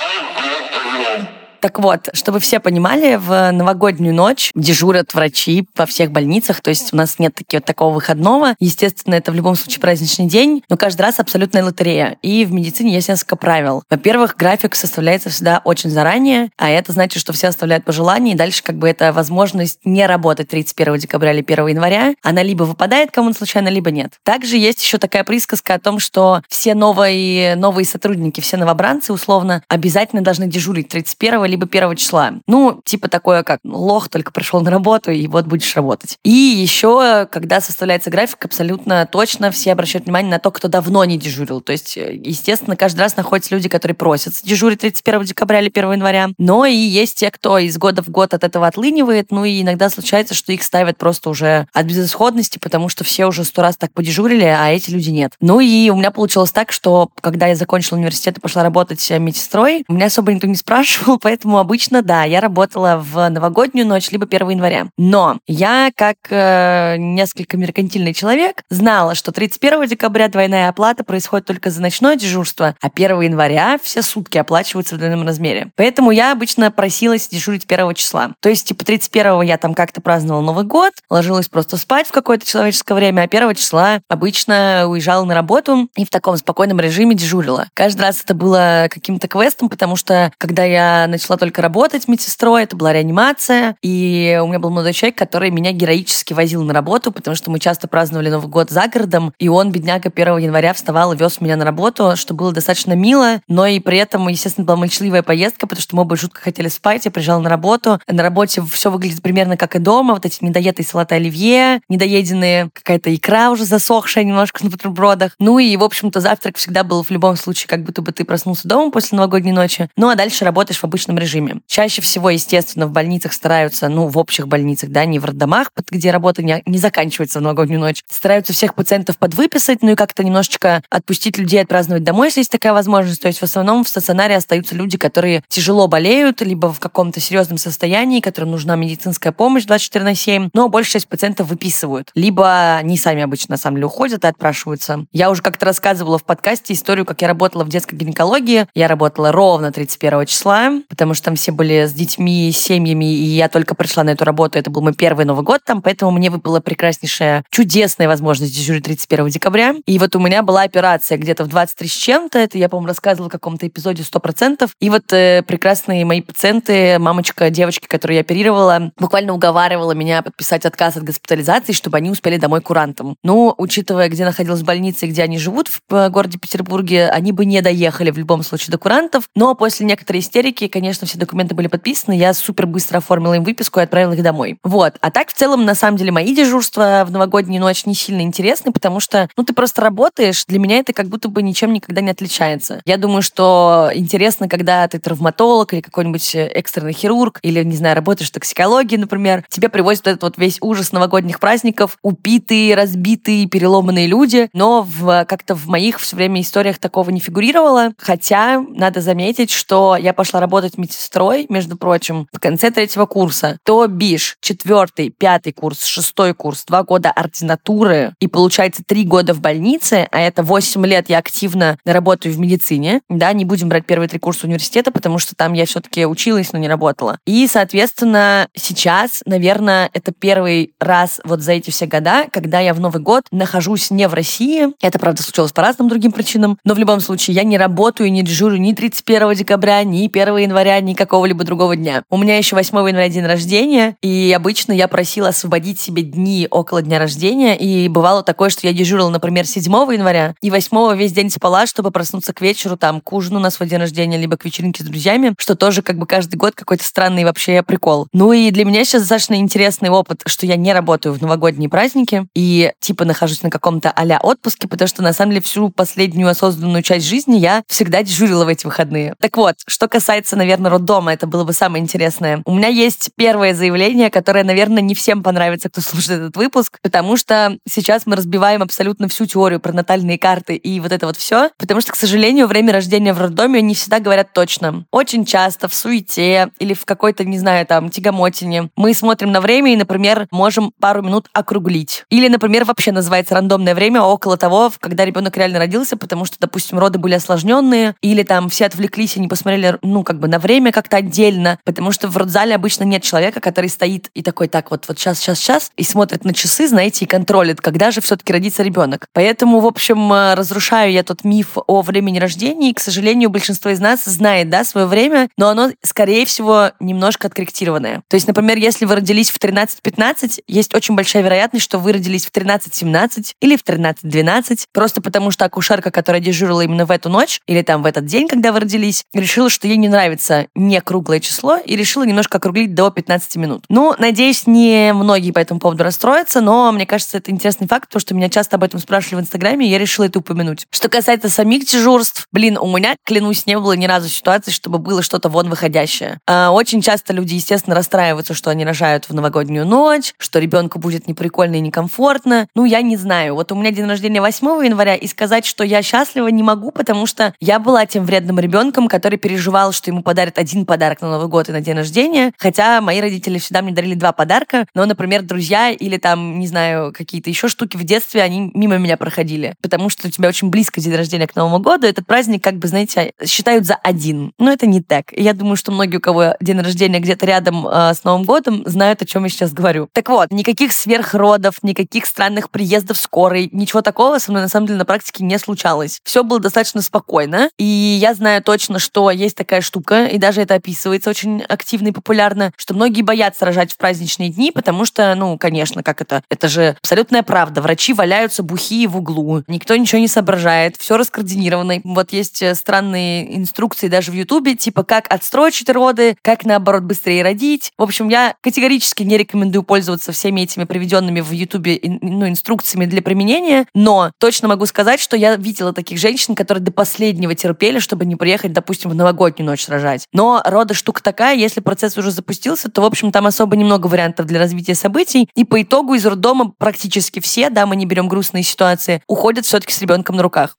Так 1.64 1.78
вот, 1.78 2.10
чтобы 2.12 2.40
все 2.40 2.60
понимали, 2.60 3.14
в 3.14 3.50
новогоднюю 3.50 4.14
ночь 4.14 4.50
дежурят 4.54 5.14
врачи 5.14 5.66
во 5.74 5.86
всех 5.86 6.10
больницах, 6.10 6.60
то 6.60 6.68
есть 6.68 6.92
у 6.92 6.96
нас 6.98 7.18
нет 7.18 7.34
таки, 7.34 7.56
вот 7.56 7.64
такого 7.64 7.94
выходного. 7.94 8.54
Естественно, 8.60 9.14
это 9.14 9.32
в 9.32 9.34
любом 9.34 9.56
случае 9.56 9.80
праздничный 9.80 10.26
день, 10.26 10.62
но 10.68 10.76
каждый 10.76 11.00
раз 11.00 11.20
абсолютная 11.20 11.64
лотерея. 11.64 12.18
И 12.20 12.44
в 12.44 12.52
медицине 12.52 12.92
есть 12.92 13.08
несколько 13.08 13.36
правил. 13.36 13.82
Во-первых, 13.88 14.36
график 14.36 14.74
составляется 14.74 15.30
всегда 15.30 15.62
очень 15.64 15.88
заранее, 15.88 16.50
а 16.58 16.68
это 16.68 16.92
значит, 16.92 17.18
что 17.18 17.32
все 17.32 17.48
оставляют 17.48 17.86
пожелания, 17.86 18.32
и 18.32 18.36
дальше 18.36 18.62
как 18.62 18.76
бы 18.76 18.86
это 18.86 19.14
возможность 19.14 19.78
не 19.86 20.04
работать 20.06 20.48
31 20.48 20.98
декабря 20.98 21.32
или 21.32 21.40
1 21.40 21.68
января. 21.68 22.14
Она 22.22 22.42
либо 22.42 22.64
выпадает 22.64 23.10
кому-то 23.10 23.38
случайно, 23.38 23.68
либо 23.68 23.90
нет. 23.90 24.12
Также 24.22 24.58
есть 24.58 24.82
еще 24.82 24.98
такая 24.98 25.24
присказка 25.24 25.72
о 25.72 25.78
том, 25.78 25.98
что 25.98 26.42
все 26.46 26.74
новые, 26.74 27.56
новые 27.56 27.86
сотрудники, 27.86 28.42
все 28.42 28.58
новобранцы 28.58 29.14
условно 29.14 29.62
обязательно 29.68 30.20
должны 30.20 30.46
дежурить 30.46 30.88
31 30.88 31.53
либо 31.54 31.66
первого 31.66 31.94
числа. 31.94 32.34
Ну, 32.46 32.80
типа 32.84 33.08
такое, 33.08 33.44
как 33.44 33.60
лох 33.64 34.08
только 34.08 34.32
пришел 34.32 34.60
на 34.60 34.70
работу, 34.70 35.12
и 35.12 35.26
вот 35.28 35.46
будешь 35.46 35.74
работать. 35.76 36.18
И 36.24 36.30
еще, 36.30 37.28
когда 37.30 37.60
составляется 37.60 38.10
график, 38.10 38.44
абсолютно 38.44 39.06
точно 39.10 39.52
все 39.52 39.72
обращают 39.72 40.06
внимание 40.06 40.30
на 40.30 40.40
то, 40.40 40.50
кто 40.50 40.66
давно 40.66 41.04
не 41.04 41.16
дежурил. 41.16 41.60
То 41.60 41.72
есть, 41.72 41.96
естественно, 41.96 42.76
каждый 42.76 43.00
раз 43.00 43.16
находятся 43.16 43.54
люди, 43.54 43.68
которые 43.68 43.94
просят 43.94 44.34
дежурить 44.42 44.80
31 44.80 45.22
декабря 45.22 45.60
или 45.60 45.68
1 45.68 45.92
января. 45.92 46.30
Но 46.38 46.66
и 46.66 46.74
есть 46.74 47.18
те, 47.18 47.30
кто 47.30 47.58
из 47.58 47.78
года 47.78 48.02
в 48.02 48.08
год 48.08 48.34
от 48.34 48.42
этого 48.42 48.66
отлынивает. 48.66 49.30
Ну 49.30 49.44
и 49.44 49.62
иногда 49.62 49.88
случается, 49.90 50.34
что 50.34 50.52
их 50.52 50.62
ставят 50.62 50.98
просто 50.98 51.30
уже 51.30 51.68
от 51.72 51.86
безысходности, 51.86 52.58
потому 52.58 52.88
что 52.88 53.04
все 53.04 53.26
уже 53.26 53.44
сто 53.44 53.62
раз 53.62 53.76
так 53.76 53.92
подежурили, 53.92 54.44
а 54.44 54.70
эти 54.70 54.90
люди 54.90 55.10
нет. 55.10 55.32
Ну 55.40 55.60
и 55.60 55.90
у 55.90 55.96
меня 55.96 56.10
получилось 56.10 56.50
так, 56.50 56.72
что 56.72 57.10
когда 57.20 57.46
я 57.46 57.54
закончила 57.54 57.98
университет 57.98 58.38
и 58.38 58.40
пошла 58.40 58.62
работать 58.62 59.08
медсестрой, 59.10 59.84
меня 59.88 60.06
особо 60.06 60.32
никто 60.32 60.46
не 60.46 60.56
спрашивал, 60.56 61.18
поэтому 61.22 61.43
Поэтому 61.44 61.58
обычно, 61.58 62.00
да, 62.00 62.24
я 62.24 62.40
работала 62.40 62.96
в 62.96 63.28
новогоднюю 63.28 63.86
ночь, 63.86 64.10
либо 64.10 64.24
1 64.24 64.48
января. 64.48 64.86
Но 64.96 65.40
я, 65.46 65.90
как 65.94 66.16
э, 66.30 66.96
несколько 66.96 67.58
меркантильный 67.58 68.14
человек, 68.14 68.62
знала, 68.70 69.14
что 69.14 69.30
31 69.30 69.86
декабря 69.86 70.28
двойная 70.28 70.70
оплата 70.70 71.04
происходит 71.04 71.46
только 71.46 71.68
за 71.68 71.82
ночное 71.82 72.16
дежурство, 72.16 72.76
а 72.80 72.86
1 72.86 73.20
января 73.20 73.78
все 73.82 74.00
сутки 74.00 74.38
оплачиваются 74.38 74.94
в 74.94 74.98
двойном 74.98 75.26
размере. 75.26 75.70
Поэтому 75.76 76.12
я 76.12 76.32
обычно 76.32 76.70
просилась 76.70 77.28
дежурить 77.28 77.66
1 77.68 77.92
числа. 77.92 78.30
То 78.40 78.48
есть, 78.48 78.66
типа, 78.68 78.82
31 78.82 79.42
я 79.42 79.58
там 79.58 79.74
как-то 79.74 80.00
праздновала 80.00 80.40
Новый 80.40 80.64
год, 80.64 80.94
ложилась 81.10 81.50
просто 81.50 81.76
спать 81.76 82.06
в 82.06 82.12
какое-то 82.12 82.46
человеческое 82.46 82.94
время, 82.94 83.20
а 83.20 83.24
1 83.24 83.54
числа 83.54 84.00
обычно 84.08 84.86
уезжала 84.88 85.26
на 85.26 85.34
работу 85.34 85.90
и 85.94 86.06
в 86.06 86.08
таком 86.08 86.38
спокойном 86.38 86.80
режиме 86.80 87.14
дежурила. 87.14 87.66
Каждый 87.74 88.00
раз 88.00 88.22
это 88.22 88.32
было 88.32 88.88
каким-то 88.90 89.28
квестом, 89.28 89.68
потому 89.68 89.96
что 89.96 90.32
когда 90.38 90.64
я 90.64 91.06
начала 91.06 91.23
начала 91.24 91.38
только 91.38 91.62
работать 91.62 92.06
медсестрой, 92.06 92.64
это 92.64 92.76
была 92.76 92.92
реанимация, 92.92 93.76
и 93.82 94.38
у 94.42 94.46
меня 94.46 94.58
был 94.58 94.70
молодой 94.70 94.92
человек, 94.92 95.16
который 95.16 95.50
меня 95.50 95.72
героически 95.72 96.34
возил 96.34 96.62
на 96.64 96.74
работу, 96.74 97.12
потому 97.12 97.34
что 97.34 97.50
мы 97.50 97.58
часто 97.58 97.88
праздновали 97.88 98.28
Новый 98.28 98.48
год 98.48 98.70
за 98.70 98.86
городом, 98.88 99.32
и 99.38 99.48
он, 99.48 99.72
бедняга, 99.72 100.10
1 100.14 100.38
января 100.38 100.74
вставал 100.74 101.12
и 101.12 101.16
вез 101.16 101.40
меня 101.40 101.56
на 101.56 101.64
работу, 101.64 102.12
что 102.16 102.34
было 102.34 102.52
достаточно 102.52 102.92
мило, 102.92 103.40
но 103.48 103.66
и 103.66 103.80
при 103.80 103.98
этом, 103.98 104.28
естественно, 104.28 104.66
была 104.66 104.76
молчаливая 104.76 105.22
поездка, 105.22 105.66
потому 105.66 105.82
что 105.82 105.96
мы 105.96 106.02
оба 106.02 106.16
жутко 106.16 106.40
хотели 106.42 106.68
спать, 106.68 107.06
я 107.06 107.10
приезжала 107.10 107.40
на 107.40 107.48
работу, 107.48 108.00
на 108.06 108.22
работе 108.22 108.62
все 108.70 108.90
выглядит 108.90 109.22
примерно 109.22 109.56
как 109.56 109.76
и 109.76 109.78
дома, 109.78 110.14
вот 110.14 110.26
эти 110.26 110.44
недоедные 110.44 110.84
салаты 110.84 111.14
оливье, 111.14 111.80
недоеденные 111.88 112.68
какая-то 112.72 113.14
икра 113.14 113.50
уже 113.50 113.64
засохшая 113.64 114.24
немножко 114.24 114.62
на 114.62 114.70
бутербродах, 114.70 115.32
ну 115.38 115.58
и, 115.58 115.74
в 115.76 115.84
общем-то, 115.84 116.20
завтрак 116.20 116.58
всегда 116.58 116.84
был 116.84 117.02
в 117.02 117.10
любом 117.10 117.36
случае, 117.36 117.68
как 117.68 117.82
будто 117.82 118.02
бы 118.02 118.12
ты 118.12 118.24
проснулся 118.24 118.68
дома 118.68 118.90
после 118.90 119.16
новогодней 119.16 119.52
ночи, 119.52 119.88
ну 119.96 120.10
а 120.10 120.14
дальше 120.16 120.44
работаешь 120.44 120.80
в 120.80 120.84
обычном 120.84 121.13
режиме. 121.18 121.60
Чаще 121.66 122.02
всего, 122.02 122.30
естественно, 122.30 122.86
в 122.86 122.90
больницах 122.90 123.32
стараются, 123.32 123.88
ну, 123.88 124.08
в 124.08 124.18
общих 124.18 124.48
больницах, 124.48 124.90
да, 124.90 125.04
не 125.04 125.18
в 125.18 125.24
роддомах, 125.24 125.70
где 125.90 126.10
работа 126.10 126.42
не, 126.42 126.62
не 126.66 126.78
заканчивается 126.78 127.38
в 127.38 127.42
новогоднюю 127.42 127.80
ночь, 127.80 128.02
стараются 128.08 128.52
всех 128.52 128.74
пациентов 128.74 129.18
подвыписать, 129.18 129.82
ну 129.82 129.92
и 129.92 129.94
как-то 129.94 130.24
немножечко 130.24 130.82
отпустить 130.90 131.38
людей 131.38 131.62
отпраздновать 131.62 132.04
домой, 132.04 132.28
если 132.28 132.40
есть 132.40 132.50
такая 132.50 132.72
возможность. 132.72 133.22
То 133.22 133.28
есть 133.28 133.40
в 133.40 133.42
основном 133.42 133.84
в 133.84 133.88
стационаре 133.88 134.36
остаются 134.36 134.74
люди, 134.74 134.96
которые 134.96 135.42
тяжело 135.48 135.88
болеют, 135.88 136.40
либо 136.40 136.72
в 136.72 136.80
каком-то 136.80 137.20
серьезном 137.20 137.58
состоянии, 137.58 138.20
которым 138.20 138.52
нужна 138.52 138.76
медицинская 138.76 139.32
помощь 139.32 139.64
24 139.64 140.04
на 140.04 140.14
7, 140.14 140.50
но 140.52 140.68
большая 140.68 140.94
часть 140.94 141.08
пациентов 141.08 141.48
выписывают. 141.48 142.10
Либо 142.14 142.76
они 142.76 142.96
сами 142.96 143.22
обычно, 143.22 143.52
на 143.52 143.56
самом 143.58 143.76
деле, 143.76 143.86
уходят 143.86 144.24
и 144.24 144.26
отпрашиваются. 144.26 145.06
Я 145.12 145.30
уже 145.30 145.42
как-то 145.42 145.66
рассказывала 145.66 146.18
в 146.18 146.24
подкасте 146.24 146.72
историю, 146.72 147.04
как 147.04 147.20
я 147.20 147.28
работала 147.28 147.64
в 147.64 147.68
детской 147.68 147.96
гинекологии. 147.96 148.66
Я 148.74 148.88
работала 148.88 149.32
ровно 149.32 149.72
31 149.72 150.26
числа, 150.26 150.70
потому 150.88 151.03
потому 151.04 151.16
что 151.16 151.24
там 151.26 151.36
все 151.36 151.52
были 151.52 151.84
с 151.84 151.92
детьми, 151.92 152.50
семьями, 152.50 153.04
и 153.04 153.24
я 153.24 153.50
только 153.50 153.74
пришла 153.74 154.04
на 154.04 154.10
эту 154.10 154.24
работу. 154.24 154.58
Это 154.58 154.70
был 154.70 154.80
мой 154.80 154.94
первый 154.94 155.26
Новый 155.26 155.44
год 155.44 155.60
там, 155.62 155.82
поэтому 155.82 156.10
мне 156.10 156.30
выпала 156.30 156.60
прекраснейшая, 156.60 157.44
чудесная 157.50 158.08
возможность 158.08 158.56
дежурить 158.56 158.84
31 158.84 159.28
декабря. 159.28 159.74
И 159.84 159.98
вот 159.98 160.16
у 160.16 160.18
меня 160.18 160.42
была 160.42 160.62
операция 160.62 161.18
где-то 161.18 161.44
в 161.44 161.48
23 161.48 161.88
с 161.88 161.92
чем-то. 161.92 162.38
Это 162.38 162.56
я, 162.56 162.70
по-моему, 162.70 162.88
рассказывала 162.88 163.28
в 163.28 163.32
каком-то 163.32 163.68
эпизоде 163.68 164.02
100%. 164.02 164.70
И 164.80 164.88
вот 164.88 165.12
э, 165.12 165.42
прекрасные 165.46 166.06
мои 166.06 166.22
пациенты, 166.22 166.98
мамочка 166.98 167.50
девочки, 167.50 167.86
которую 167.86 168.14
я 168.14 168.22
оперировала, 168.22 168.90
буквально 168.98 169.34
уговаривала 169.34 169.92
меня 169.92 170.22
подписать 170.22 170.64
отказ 170.64 170.96
от 170.96 171.02
госпитализации, 171.02 171.74
чтобы 171.74 171.98
они 171.98 172.08
успели 172.08 172.38
домой 172.38 172.62
курантом. 172.62 173.16
Ну, 173.22 173.54
учитывая, 173.58 174.08
где 174.08 174.24
находилась 174.24 174.62
больница 174.62 175.04
и 175.04 175.10
где 175.10 175.22
они 175.22 175.36
живут 175.36 175.68
в 175.68 175.94
э, 175.94 176.08
городе 176.08 176.38
Петербурге, 176.38 177.10
они 177.10 177.32
бы 177.32 177.44
не 177.44 177.60
доехали 177.60 178.10
в 178.10 178.16
любом 178.16 178.42
случае 178.42 178.72
до 178.72 178.78
курантов. 178.78 179.24
Но 179.34 179.54
после 179.54 179.84
некоторой 179.84 180.20
истерики, 180.20 180.68
конечно, 180.68 180.93
конечно, 180.94 181.06
все 181.06 181.18
документы 181.18 181.54
были 181.54 181.66
подписаны, 181.66 182.16
я 182.16 182.32
супер 182.34 182.66
быстро 182.66 182.98
оформила 182.98 183.34
им 183.34 183.44
выписку 183.44 183.80
и 183.80 183.82
отправила 183.82 184.12
их 184.12 184.22
домой. 184.22 184.58
Вот. 184.62 184.94
А 185.00 185.10
так, 185.10 185.28
в 185.28 185.34
целом, 185.34 185.64
на 185.64 185.74
самом 185.74 185.96
деле, 185.96 186.12
мои 186.12 186.34
дежурства 186.34 187.04
в 187.06 187.10
новогоднюю 187.10 187.60
ночь 187.60 187.86
не 187.86 187.94
сильно 187.94 188.20
интересны, 188.20 188.72
потому 188.72 189.00
что, 189.00 189.28
ну, 189.36 189.44
ты 189.44 189.52
просто 189.52 189.82
работаешь, 189.82 190.44
для 190.46 190.58
меня 190.58 190.78
это 190.78 190.92
как 190.92 191.08
будто 191.08 191.28
бы 191.28 191.42
ничем 191.42 191.72
никогда 191.72 192.00
не 192.00 192.10
отличается. 192.10 192.80
Я 192.84 192.96
думаю, 192.96 193.22
что 193.22 193.90
интересно, 193.92 194.48
когда 194.48 194.86
ты 194.88 194.98
травматолог 194.98 195.72
или 195.72 195.80
какой-нибудь 195.80 196.34
экстренный 196.34 196.92
хирург, 196.92 197.40
или, 197.42 197.62
не 197.64 197.76
знаю, 197.76 197.96
работаешь 197.96 198.30
в 198.30 198.32
токсикологии, 198.32 198.96
например, 198.96 199.44
тебе 199.48 199.68
привозят 199.68 200.06
этот 200.06 200.22
вот 200.22 200.38
весь 200.38 200.58
ужас 200.60 200.92
новогодних 200.92 201.40
праздников, 201.40 201.98
упитые, 202.02 202.74
разбитые, 202.74 203.46
переломанные 203.46 204.06
люди, 204.06 204.48
но 204.52 204.82
в, 204.82 205.24
как-то 205.24 205.54
в 205.54 205.66
моих 205.66 205.98
все 205.98 206.16
время 206.16 206.40
историях 206.40 206.78
такого 206.78 207.10
не 207.10 207.20
фигурировало, 207.20 207.92
хотя 207.98 208.60
надо 208.60 209.00
заметить, 209.00 209.50
что 209.50 209.96
я 209.96 210.12
пошла 210.12 210.40
работать 210.40 210.74
в 210.74 210.78
медсестрой, 210.84 211.46
между 211.48 211.76
прочим, 211.76 212.28
в 212.32 212.38
конце 212.38 212.70
третьего 212.70 213.06
курса, 213.06 213.58
то 213.64 213.86
бишь 213.86 214.36
четвертый, 214.40 215.10
пятый 215.10 215.52
курс, 215.52 215.84
шестой 215.84 216.34
курс, 216.34 216.64
два 216.66 216.82
года 216.82 217.10
ординатуры 217.10 218.14
и, 218.20 218.28
получается, 218.28 218.82
три 218.86 219.04
года 219.04 219.34
в 219.34 219.40
больнице, 219.40 220.06
а 220.10 220.20
это 220.20 220.42
восемь 220.42 220.84
лет 220.84 221.08
я 221.08 221.18
активно 221.18 221.78
работаю 221.84 222.34
в 222.34 222.38
медицине, 222.38 223.00
да, 223.08 223.32
не 223.32 223.44
будем 223.44 223.68
брать 223.68 223.86
первые 223.86 224.08
три 224.08 224.18
курса 224.18 224.46
университета, 224.46 224.90
потому 224.90 225.18
что 225.18 225.34
там 225.34 225.54
я 225.54 225.64
все-таки 225.66 226.04
училась, 226.06 226.52
но 226.52 226.58
не 226.58 226.68
работала. 226.68 227.18
И, 227.26 227.46
соответственно, 227.48 228.48
сейчас, 228.54 229.22
наверное, 229.24 229.90
это 229.92 230.12
первый 230.12 230.74
раз 230.80 231.20
вот 231.24 231.40
за 231.40 231.52
эти 231.52 231.70
все 231.70 231.86
года, 231.86 232.26
когда 232.30 232.60
я 232.60 232.74
в 232.74 232.80
Новый 232.80 233.02
год 233.02 233.24
нахожусь 233.30 233.90
не 233.90 234.06
в 234.08 234.14
России. 234.14 234.68
Это, 234.82 234.98
правда, 234.98 235.22
случилось 235.22 235.52
по 235.52 235.62
разным 235.62 235.88
другим 235.88 236.12
причинам, 236.12 236.58
но 236.64 236.74
в 236.74 236.78
любом 236.78 237.00
случае 237.00 237.36
я 237.36 237.44
не 237.44 237.56
работаю, 237.56 238.12
не 238.12 238.22
дежурю 238.22 238.56
ни 238.56 238.72
31 238.72 239.34
декабря, 239.34 239.82
ни 239.84 240.06
1 240.06 240.36
января, 240.36 240.73
ни 240.80 240.94
какого-либо 240.94 241.44
другого 241.44 241.76
дня. 241.76 242.02
У 242.10 242.16
меня 242.16 242.36
еще 242.38 242.56
8 242.56 242.76
января 242.76 243.08
день 243.08 243.26
рождения, 243.26 243.96
и 244.02 244.32
обычно 244.36 244.72
я 244.72 244.88
просила 244.88 245.28
освободить 245.28 245.80
себе 245.80 246.02
дни 246.02 246.48
около 246.50 246.82
дня 246.82 246.98
рождения, 246.98 247.56
и 247.56 247.88
бывало 247.88 248.22
такое, 248.22 248.50
что 248.50 248.66
я 248.66 248.72
дежурила, 248.72 249.10
например, 249.10 249.46
7 249.46 249.64
января, 249.92 250.34
и 250.40 250.50
8 250.50 250.96
весь 250.96 251.12
день 251.12 251.30
спала, 251.30 251.66
чтобы 251.66 251.90
проснуться 251.90 252.32
к 252.32 252.40
вечеру, 252.40 252.76
там, 252.76 253.00
к 253.00 253.12
ужину 253.12 253.40
на 253.40 253.50
свой 253.50 253.68
день 253.68 253.78
рождения, 253.78 254.16
либо 254.16 254.36
к 254.36 254.44
вечеринке 254.44 254.82
с 254.82 254.86
друзьями, 254.86 255.34
что 255.38 255.54
тоже 255.54 255.82
как 255.82 255.98
бы 255.98 256.06
каждый 256.06 256.36
год 256.36 256.54
какой-то 256.54 256.84
странный 256.84 257.24
вообще 257.24 257.62
прикол. 257.62 258.06
Ну 258.12 258.32
и 258.32 258.50
для 258.50 258.64
меня 258.64 258.84
сейчас 258.84 259.02
достаточно 259.02 259.34
интересный 259.34 259.90
опыт, 259.90 260.22
что 260.26 260.46
я 260.46 260.56
не 260.56 260.72
работаю 260.72 261.14
в 261.14 261.20
новогодние 261.20 261.68
праздники, 261.68 262.26
и 262.34 262.72
типа 262.80 263.04
нахожусь 263.04 263.42
на 263.42 263.50
каком-то 263.50 263.90
а 263.90 264.04
отпуске, 264.22 264.68
потому 264.68 264.88
что 264.88 265.02
на 265.02 265.12
самом 265.12 265.32
деле 265.32 265.42
всю 265.42 265.70
последнюю 265.70 266.28
осознанную 266.28 266.82
часть 266.82 267.06
жизни 267.06 267.36
я 267.36 267.62
всегда 267.68 268.02
дежурила 268.02 268.44
в 268.44 268.48
эти 268.48 268.66
выходные. 268.66 269.14
Так 269.20 269.36
вот, 269.36 269.56
что 269.66 269.88
касается, 269.88 270.36
наверное, 270.36 270.63
роддома, 270.70 271.12
это 271.12 271.26
было 271.26 271.44
бы 271.44 271.52
самое 271.52 271.82
интересное. 271.82 272.42
У 272.44 272.54
меня 272.54 272.68
есть 272.68 273.10
первое 273.16 273.54
заявление, 273.54 274.10
которое, 274.10 274.44
наверное, 274.44 274.82
не 274.82 274.94
всем 274.94 275.22
понравится, 275.22 275.68
кто 275.68 275.80
слушает 275.80 276.20
этот 276.20 276.36
выпуск, 276.36 276.78
потому 276.82 277.16
что 277.16 277.58
сейчас 277.68 278.06
мы 278.06 278.16
разбиваем 278.16 278.62
абсолютно 278.62 279.08
всю 279.08 279.26
теорию 279.26 279.60
про 279.60 279.72
натальные 279.72 280.18
карты 280.18 280.56
и 280.56 280.80
вот 280.80 280.92
это 280.92 281.06
вот 281.06 281.16
все, 281.16 281.50
потому 281.58 281.80
что, 281.80 281.92
к 281.92 281.96
сожалению, 281.96 282.46
время 282.46 282.72
рождения 282.72 283.12
в 283.12 283.20
роддоме 283.20 283.60
не 283.62 283.74
всегда 283.74 284.00
говорят 284.00 284.32
точно. 284.32 284.84
Очень 284.90 285.24
часто 285.24 285.68
в 285.68 285.74
суете 285.74 286.50
или 286.58 286.74
в 286.74 286.84
какой-то, 286.84 287.24
не 287.24 287.38
знаю, 287.38 287.66
там, 287.66 287.90
тягомотине 287.90 288.70
мы 288.76 288.94
смотрим 288.94 289.32
на 289.32 289.40
время 289.40 289.72
и, 289.72 289.76
например, 289.76 290.26
можем 290.30 290.72
пару 290.80 291.02
минут 291.02 291.28
округлить. 291.32 292.04
Или, 292.10 292.28
например, 292.28 292.64
вообще 292.64 292.92
называется 292.92 293.34
рандомное 293.34 293.74
время 293.74 294.02
около 294.02 294.36
того, 294.36 294.72
когда 294.80 295.04
ребенок 295.04 295.36
реально 295.36 295.58
родился, 295.58 295.96
потому 295.96 296.24
что, 296.24 296.36
допустим, 296.38 296.78
роды 296.78 296.98
были 296.98 297.14
осложненные, 297.14 297.94
или 298.00 298.22
там 298.22 298.48
все 298.48 298.66
отвлеклись 298.66 299.16
и 299.16 299.20
не 299.20 299.28
посмотрели, 299.28 299.78
ну, 299.82 300.02
как 300.04 300.18
бы 300.18 300.28
на 300.28 300.38
время 300.38 300.53
как-то 300.72 300.96
отдельно, 300.98 301.58
потому 301.64 301.92
что 301.92 302.08
в 302.08 302.16
родзале 302.16 302.54
обычно 302.54 302.84
нет 302.84 303.02
человека, 303.02 303.40
который 303.40 303.70
стоит 303.70 304.10
и 304.14 304.22
такой, 304.22 304.48
так, 304.48 304.70
вот, 304.70 304.86
вот 304.88 304.98
сейчас, 304.98 305.18
сейчас, 305.18 305.38
сейчас, 305.38 305.72
и 305.76 305.84
смотрит 305.84 306.24
на 306.24 306.34
часы, 306.34 306.68
знаете, 306.68 307.04
и 307.04 307.08
контролит, 307.08 307.60
когда 307.60 307.90
же 307.90 308.00
все-таки 308.00 308.32
родится 308.32 308.62
ребенок. 308.62 309.06
Поэтому, 309.12 309.60
в 309.60 309.66
общем, 309.66 310.12
э, 310.12 310.34
разрушаю 310.34 310.92
я 310.92 311.02
тот 311.02 311.24
миф 311.24 311.56
о 311.66 311.82
времени 311.82 312.18
рождения, 312.18 312.70
и, 312.70 312.74
к 312.74 312.80
сожалению, 312.80 313.30
большинство 313.30 313.70
из 313.70 313.80
нас 313.80 314.04
знает, 314.04 314.48
да, 314.50 314.64
свое 314.64 314.86
время, 314.86 315.28
но 315.36 315.48
оно, 315.48 315.70
скорее 315.82 316.26
всего, 316.26 316.70
немножко 316.80 317.28
откорректированное. 317.28 318.02
То 318.08 318.14
есть, 318.14 318.26
например, 318.26 318.58
если 318.58 318.84
вы 318.84 318.96
родились 318.96 319.30
в 319.30 319.38
13-15, 319.38 320.42
есть 320.46 320.74
очень 320.74 320.94
большая 320.94 321.22
вероятность, 321.22 321.64
что 321.64 321.78
вы 321.78 321.92
родились 321.92 322.26
в 322.26 322.32
13-17 322.32 323.32
или 323.40 323.56
в 323.56 323.64
13-12, 323.64 324.64
просто 324.72 325.00
потому 325.00 325.30
что 325.30 325.44
акушерка, 325.44 325.90
которая 325.90 326.20
дежурила 326.20 326.62
именно 326.62 326.86
в 326.86 326.90
эту 326.90 327.08
ночь 327.08 327.40
или 327.46 327.62
там 327.62 327.82
в 327.82 327.86
этот 327.86 328.06
день, 328.06 328.28
когда 328.28 328.52
вы 328.52 328.60
родились, 328.60 329.04
решила, 329.12 329.50
что 329.50 329.66
ей 329.66 329.76
не 329.76 329.88
нравится 329.88 330.33
не 330.54 330.80
круглое 330.80 331.20
число 331.20 331.56
и 331.56 331.76
решила 331.76 332.04
немножко 332.04 332.38
округлить 332.38 332.74
до 332.74 332.90
15 332.90 333.36
минут. 333.36 333.64
Ну, 333.68 333.94
надеюсь, 333.98 334.46
не 334.46 334.92
многие 334.92 335.30
по 335.30 335.38
этому 335.38 335.60
поводу 335.60 335.84
расстроятся, 335.84 336.40
но 336.40 336.70
мне 336.72 336.86
кажется, 336.86 337.18
это 337.18 337.30
интересный 337.30 337.66
факт, 337.66 337.88
потому 337.88 338.00
что 338.00 338.14
меня 338.14 338.28
часто 338.28 338.56
об 338.56 338.64
этом 338.64 338.80
спрашивали 338.80 339.16
в 339.16 339.20
Инстаграме, 339.24 339.66
и 339.66 339.70
я 339.70 339.78
решила 339.78 340.06
это 340.06 340.18
упомянуть. 340.18 340.66
Что 340.70 340.88
касается 340.88 341.28
самих 341.28 341.66
дежурств, 341.66 342.26
блин, 342.32 342.58
у 342.60 342.76
меня, 342.76 342.96
клянусь, 343.04 343.46
не 343.46 343.58
было 343.58 343.72
ни 343.72 343.86
разу 343.86 344.08
ситуации, 344.08 344.50
чтобы 344.50 344.78
было 344.78 345.02
что-то 345.02 345.28
вон 345.28 345.48
выходящее. 345.48 346.18
А, 346.26 346.50
очень 346.50 346.80
часто 346.82 347.12
люди, 347.12 347.34
естественно, 347.34 347.76
расстраиваются, 347.76 348.34
что 348.34 348.50
они 348.50 348.64
рожают 348.64 349.08
в 349.08 349.14
новогоднюю 349.14 349.66
ночь, 349.66 350.14
что 350.18 350.38
ребенку 350.38 350.78
будет 350.78 351.08
неприкольно 351.08 351.56
и 351.56 351.60
некомфортно. 351.60 352.48
Ну, 352.54 352.64
я 352.64 352.82
не 352.82 352.96
знаю. 352.96 353.34
Вот 353.34 353.52
у 353.52 353.54
меня 353.54 353.70
день 353.70 353.86
рождения 353.86 354.20
8 354.20 354.64
января, 354.64 354.94
и 354.94 355.06
сказать, 355.06 355.46
что 355.46 355.64
я 355.64 355.82
счастлива, 355.82 356.28
не 356.28 356.42
могу, 356.42 356.70
потому 356.70 357.06
что 357.06 357.34
я 357.40 357.58
была 357.58 357.86
тем 357.86 358.04
вредным 358.04 358.38
ребенком, 358.38 358.88
который 358.88 359.18
переживал, 359.18 359.72
что 359.72 359.90
ему 359.90 360.02
подарят 360.24 360.38
один 360.38 360.64
подарок 360.64 361.02
на 361.02 361.10
Новый 361.10 361.28
год 361.28 361.48
и 361.48 361.52
на 361.52 361.60
день 361.60 361.74
рождения, 361.74 362.32
хотя 362.38 362.80
мои 362.80 363.00
родители 363.00 363.38
всегда 363.38 363.60
мне 363.60 363.72
дарили 363.72 363.94
два 363.94 364.12
подарка, 364.12 364.66
но, 364.74 364.86
например, 364.86 365.22
друзья 365.22 365.70
или 365.70 365.98
там, 365.98 366.38
не 366.38 366.46
знаю, 366.46 366.92
какие-то 366.92 367.28
еще 367.28 367.48
штуки 367.48 367.76
в 367.76 367.84
детстве, 367.84 368.22
они 368.22 368.50
мимо 368.54 368.78
меня 368.78 368.96
проходили, 368.96 369.54
потому 369.60 369.90
что 369.90 370.08
у 370.08 370.10
тебя 370.10 370.28
очень 370.28 370.48
близко 370.48 370.80
день 370.80 370.94
рождения 370.94 371.26
к 371.26 371.36
Новому 371.36 371.58
году, 371.58 371.86
этот 371.86 372.06
праздник, 372.06 372.42
как 372.42 372.54
бы, 372.56 372.68
знаете, 372.68 373.12
считают 373.26 373.66
за 373.66 373.74
один. 373.74 374.32
Но 374.38 374.50
это 374.50 374.66
не 374.66 374.80
так. 374.80 375.12
Я 375.12 375.34
думаю, 375.34 375.56
что 375.56 375.72
многие, 375.72 375.98
у 375.98 376.00
кого 376.00 376.36
день 376.40 376.60
рождения 376.60 377.00
где-то 377.00 377.26
рядом 377.26 377.66
э, 377.66 377.92
с 377.92 378.02
Новым 378.04 378.24
годом, 378.24 378.62
знают, 378.64 379.02
о 379.02 379.06
чем 379.06 379.24
я 379.24 379.30
сейчас 379.30 379.52
говорю. 379.52 379.88
Так 379.92 380.08
вот, 380.08 380.30
никаких 380.30 380.72
сверхродов, 380.72 381.62
никаких 381.62 382.06
странных 382.06 382.50
приездов 382.50 382.96
скорой, 382.96 383.50
ничего 383.52 383.82
такого 383.82 384.18
со 384.18 384.30
мной 384.30 384.42
на 384.42 384.48
самом 384.48 384.68
деле 384.68 384.78
на 384.78 384.86
практике 384.86 385.22
не 385.22 385.38
случалось. 385.38 386.00
Все 386.04 386.24
было 386.24 386.40
достаточно 386.40 386.80
спокойно, 386.80 387.50
и 387.58 387.64
я 387.64 388.14
знаю 388.14 388.42
точно, 388.42 388.78
что 388.78 389.10
есть 389.10 389.36
такая 389.36 389.60
штука, 389.60 390.06
и 390.14 390.18
даже 390.18 390.42
это 390.42 390.54
описывается 390.54 391.10
очень 391.10 391.42
активно 391.42 391.88
и 391.88 391.92
популярно, 391.92 392.52
что 392.56 392.72
многие 392.72 393.02
боятся 393.02 393.44
рожать 393.44 393.72
в 393.72 393.76
праздничные 393.76 394.28
дни, 394.28 394.52
потому 394.52 394.84
что, 394.84 395.12
ну, 395.16 395.36
конечно, 395.38 395.82
как 395.82 396.00
это? 396.00 396.22
Это 396.30 396.46
же 396.46 396.76
абсолютная 396.80 397.24
правда. 397.24 397.60
Врачи 397.60 397.92
валяются 397.92 398.44
бухие 398.44 398.86
в 398.86 398.96
углу, 398.96 399.42
никто 399.48 399.74
ничего 399.74 400.00
не 400.00 400.06
соображает, 400.06 400.76
все 400.76 400.96
раскоординировано. 400.96 401.80
Вот 401.82 402.12
есть 402.12 402.42
э, 402.42 402.54
странные 402.54 403.36
инструкции 403.36 403.88
даже 403.88 404.12
в 404.12 404.14
Ютубе, 404.14 404.54
типа 404.54 404.84
как 404.84 405.12
отстрочить 405.12 405.68
роды, 405.68 406.16
как, 406.22 406.44
наоборот, 406.44 406.84
быстрее 406.84 407.24
родить. 407.24 407.72
В 407.76 407.82
общем, 407.82 408.08
я 408.08 408.36
категорически 408.40 409.02
не 409.02 409.18
рекомендую 409.18 409.64
пользоваться 409.64 410.12
всеми 410.12 410.42
этими 410.42 410.62
приведенными 410.62 411.22
в 411.22 411.32
Ютубе 411.32 411.80
ну, 411.82 412.28
инструкциями 412.28 412.84
для 412.84 413.02
применения, 413.02 413.66
но 413.74 414.12
точно 414.20 414.46
могу 414.46 414.66
сказать, 414.66 415.00
что 415.00 415.16
я 415.16 415.34
видела 415.34 415.72
таких 415.72 415.98
женщин, 415.98 416.36
которые 416.36 416.62
до 416.62 416.70
последнего 416.70 417.34
терпели, 417.34 417.80
чтобы 417.80 418.04
не 418.04 418.14
приехать, 418.14 418.52
допустим, 418.52 418.90
в 418.90 418.94
новогоднюю 418.94 419.50
ночь 419.50 419.66
рожать. 420.04 420.08
Но 420.12 420.42
роды 420.44 420.74
штука 420.74 421.02
такая, 421.02 421.36
если 421.36 421.60
процесс 421.60 421.96
уже 421.96 422.10
запустился, 422.10 422.70
то, 422.70 422.82
в 422.82 422.84
общем, 422.84 423.12
там 423.12 423.26
особо 423.26 423.56
немного 423.56 423.86
вариантов 423.86 424.26
для 424.26 424.38
развития 424.38 424.74
событий, 424.74 425.28
и 425.34 425.44
по 425.44 425.62
итогу 425.62 425.94
из 425.94 426.06
роддома 426.06 426.52
практически 426.56 427.20
все, 427.20 427.50
да, 427.50 427.66
мы 427.66 427.76
не 427.76 427.86
берем 427.86 428.08
грустные 428.08 428.42
ситуации, 428.42 429.02
уходят 429.06 429.44
все-таки 429.44 429.72
с 429.72 429.80
ребенком 429.80 430.16
на 430.16 430.22
руках. 430.22 430.56